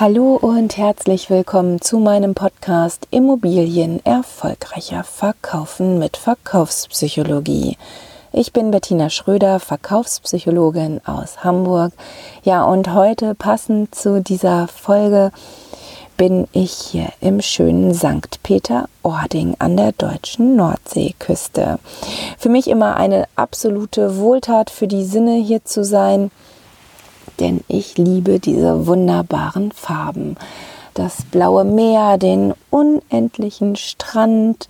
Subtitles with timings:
[0.00, 7.76] Hallo und herzlich willkommen zu meinem Podcast Immobilien erfolgreicher verkaufen mit Verkaufspsychologie.
[8.30, 11.92] Ich bin Bettina Schröder, Verkaufspsychologin aus Hamburg.
[12.44, 15.32] Ja, und heute passend zu dieser Folge
[16.16, 18.40] bin ich hier im schönen St.
[18.44, 21.80] Peter-Ording an der deutschen Nordseeküste.
[22.38, 26.30] Für mich immer eine absolute Wohltat für die Sinne hier zu sein
[27.40, 30.36] denn ich liebe diese wunderbaren Farben.
[30.94, 34.68] Das blaue Meer, den unendlichen Strand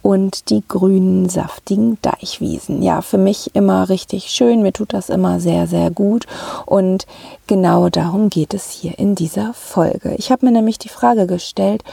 [0.00, 2.82] und die grünen, saftigen Deichwiesen.
[2.82, 4.62] Ja, für mich immer richtig schön.
[4.62, 6.26] Mir tut das immer sehr, sehr gut.
[6.64, 7.06] Und
[7.46, 10.14] genau darum geht es hier in dieser Folge.
[10.16, 11.84] Ich habe mir nämlich die Frage gestellt,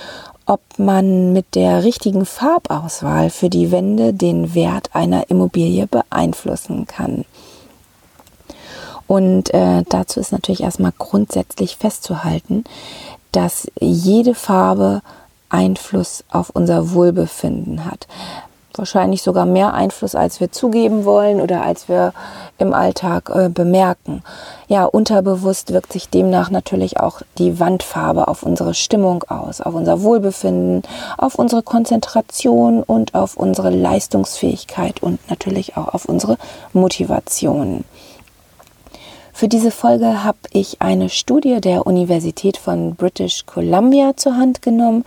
[0.45, 7.25] ob man mit der richtigen Farbauswahl für die Wände den Wert einer Immobilie beeinflussen kann.
[9.13, 12.63] Und äh, dazu ist natürlich erstmal grundsätzlich festzuhalten,
[13.31, 15.03] dass jede Farbe
[15.49, 18.07] Einfluss auf unser Wohlbefinden hat.
[18.73, 22.11] Wahrscheinlich sogar mehr Einfluss, als wir zugeben wollen oder als wir
[22.57, 24.23] im Alltag äh, bemerken.
[24.67, 30.01] Ja, unterbewusst wirkt sich demnach natürlich auch die Wandfarbe auf unsere Stimmung aus, auf unser
[30.01, 30.81] Wohlbefinden,
[31.19, 36.39] auf unsere Konzentration und auf unsere Leistungsfähigkeit und natürlich auch auf unsere
[36.73, 37.83] Motivation.
[39.35, 45.05] Für diese Folge habe ich eine Studie der Universität von British Columbia zur Hand genommen,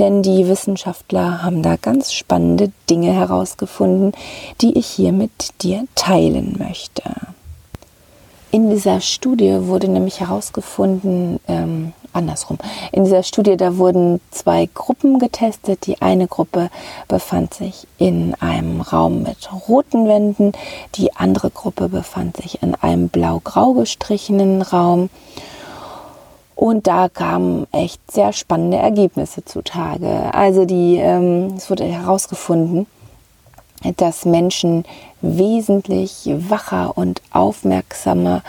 [0.00, 4.12] denn die Wissenschaftler haben da ganz spannende Dinge herausgefunden,
[4.60, 7.04] die ich hier mit dir teilen möchte.
[8.50, 12.58] In dieser Studie wurde nämlich herausgefunden, ähm, andersrum.
[12.92, 15.86] In dieser Studie, da wurden zwei Gruppen getestet.
[15.86, 16.70] Die eine Gruppe
[17.08, 20.52] befand sich in einem Raum mit roten Wänden,
[20.94, 25.10] die andere Gruppe befand sich in einem blau-grau gestrichenen Raum.
[26.54, 30.34] Und da kamen echt sehr spannende Ergebnisse zutage.
[30.34, 32.86] Also die, ähm, es wurde herausgefunden,
[33.96, 34.84] dass Menschen
[35.22, 38.42] wesentlich wacher und aufmerksamer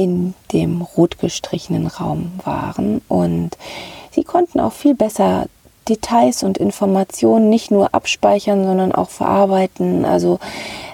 [0.00, 3.58] in dem rot gestrichenen Raum waren und
[4.12, 5.44] sie konnten auch viel besser
[5.90, 10.06] Details und Informationen nicht nur abspeichern, sondern auch verarbeiten.
[10.06, 10.38] Also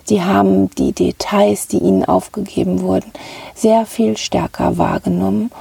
[0.03, 3.13] sie haben die Details, die ihnen aufgegeben wurden,
[3.55, 5.53] sehr viel stärker wahrgenommen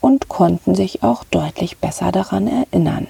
[0.00, 3.08] und konnten sich auch deutlich besser daran erinnern.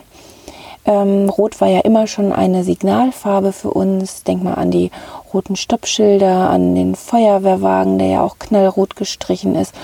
[0.84, 4.24] Ähm, Rot war ja immer schon eine Signalfarbe für uns.
[4.24, 4.90] Denk mal an die
[5.32, 9.74] roten Stoppschilder, an den Feuerwehrwagen, der ja auch knallrot gestrichen ist.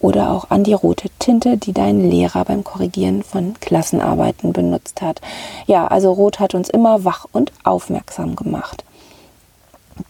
[0.00, 5.20] Oder auch an die rote Tinte, die dein Lehrer beim Korrigieren von Klassenarbeiten benutzt hat.
[5.66, 8.84] Ja, also Rot hat uns immer wach und aufmerksam gemacht.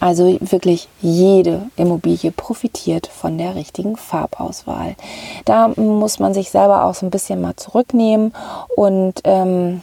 [0.00, 4.96] Also wirklich jede Immobilie profitiert von der richtigen Farbauswahl.
[5.44, 8.32] Da muss man sich selber auch so ein bisschen mal zurücknehmen
[8.74, 9.82] und ähm,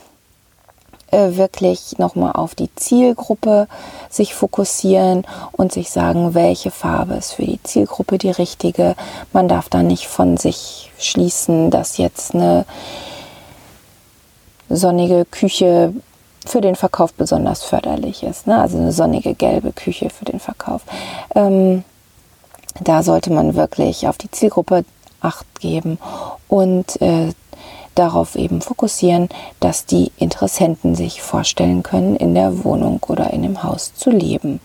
[1.10, 3.68] äh, wirklich nochmal auf die Zielgruppe
[4.10, 8.94] sich fokussieren und sich sagen, welche Farbe ist für die Zielgruppe die richtige.
[9.32, 12.66] Man darf da nicht von sich schließen, dass jetzt eine
[14.68, 15.94] sonnige Küche
[16.46, 18.46] für den Verkauf besonders förderlich ist.
[18.46, 18.60] Ne?
[18.60, 20.82] Also eine sonnige gelbe Küche für den Verkauf.
[21.34, 21.84] Ähm,
[22.80, 24.84] da sollte man wirklich auf die Zielgruppe
[25.20, 25.98] Acht geben
[26.46, 27.32] und äh,
[27.98, 29.28] darauf eben fokussieren,
[29.60, 34.60] dass die Interessenten sich vorstellen können, in der Wohnung oder in dem Haus zu leben.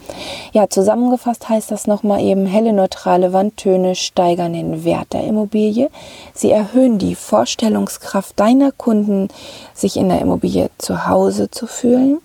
[0.52, 5.90] Ja, zusammengefasst heißt das nochmal eben, helle neutrale Wandtöne steigern den Wert der Immobilie.
[6.34, 9.30] Sie erhöhen die Vorstellungskraft deiner Kunden,
[9.74, 12.20] sich in der Immobilie zu Hause zu fühlen.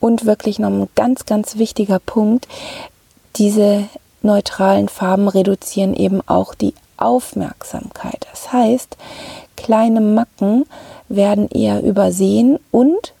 [0.00, 2.46] Und wirklich noch ein ganz, ganz wichtiger Punkt,
[3.36, 3.84] diese
[4.22, 8.26] neutralen Farben reduzieren eben auch die Aufmerksamkeit.
[8.30, 8.96] Das heißt,
[9.56, 10.66] kleine Macken
[11.08, 13.12] werden eher übersehen und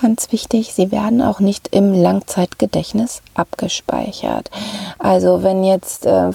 [0.00, 4.50] ganz wichtig, sie werden auch nicht im Langzeitgedächtnis abgespeichert.
[4.98, 6.30] Also wenn jetzt, äh,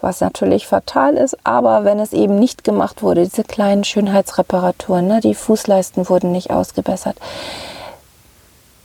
[0.00, 5.20] was natürlich fatal ist, aber wenn es eben nicht gemacht wurde, diese kleinen Schönheitsreparaturen, ne,
[5.20, 7.16] die Fußleisten wurden nicht ausgebessert,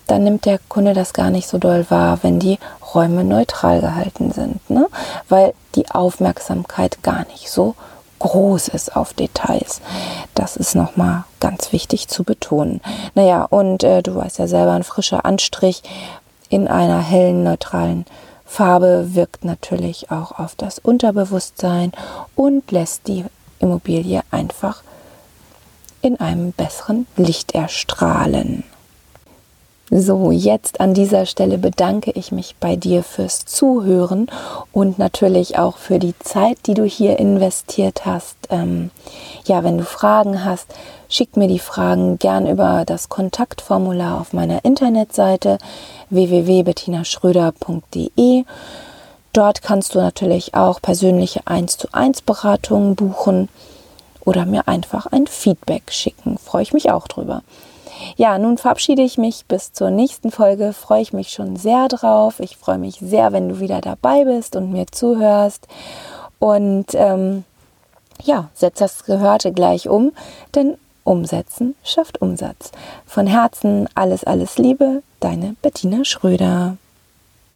[0.08, 2.60] dann nimmt der Kunde das gar nicht so doll wahr, wenn die
[2.94, 4.88] Räume neutral gehalten sind, ne?
[5.30, 7.76] weil die Aufmerksamkeit gar nicht so
[8.22, 9.82] groß ist auf Details.
[10.36, 12.82] Das ist nochmal ganz wichtig zu betonen.
[13.16, 15.82] Naja, und äh, du weißt ja selber, ein frischer Anstrich
[16.50, 18.06] in einer hellen, neutralen
[18.46, 21.94] Farbe wirkt natürlich auch auf das Unterbewusstsein
[22.36, 23.26] und lässt die
[23.60, 24.84] Immobilie einfach
[26.02, 28.64] in einem besseren Licht erstrahlen.
[29.94, 34.28] So, jetzt an dieser Stelle bedanke ich mich bei dir fürs Zuhören
[34.72, 38.38] und natürlich auch für die Zeit, die du hier investiert hast.
[38.50, 38.90] Ähm,
[39.44, 40.74] ja, wenn du Fragen hast,
[41.10, 45.58] schick mir die Fragen gern über das Kontaktformular auf meiner Internetseite
[46.10, 48.46] www.bettinaschröder.de.
[49.34, 53.50] Dort kannst du natürlich auch persönliche 1 zu 1 Beratungen buchen
[54.24, 56.38] oder mir einfach ein Feedback schicken.
[56.38, 57.44] Freue ich mich auch drüber.
[58.16, 60.74] Ja, nun verabschiede ich mich bis zur nächsten Folge.
[60.74, 62.40] Freue ich mich schon sehr drauf.
[62.40, 65.68] Ich freue mich sehr, wenn du wieder dabei bist und mir zuhörst.
[66.40, 67.44] Und ähm,
[68.24, 70.12] ja, setz das Gehörte gleich um,
[70.56, 72.72] denn Umsetzen schafft Umsatz.
[73.06, 76.78] Von Herzen alles, alles Liebe, deine Bettina Schröder.